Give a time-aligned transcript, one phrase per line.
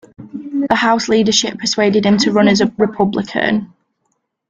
[0.67, 3.71] The House leadership persuaded him to run as a Republican.